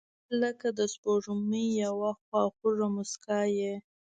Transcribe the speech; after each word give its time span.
•ته 0.27 0.33
لکه 0.41 0.67
د 0.79 0.81
سپوږمۍ 0.93 1.65
یوه 1.85 2.09
خواږه 2.23 2.87
موسکا 2.95 3.39
یې. 3.57 3.73